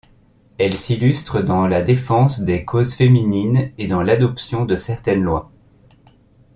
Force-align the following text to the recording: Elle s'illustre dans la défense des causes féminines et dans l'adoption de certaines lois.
Elle 0.57 0.73
s'illustre 0.79 1.41
dans 1.43 1.67
la 1.67 1.83
défense 1.83 2.39
des 2.39 2.65
causes 2.65 2.95
féminines 2.95 3.71
et 3.77 3.85
dans 3.85 4.01
l'adoption 4.01 4.65
de 4.65 4.75
certaines 4.75 5.21
lois. 5.21 5.51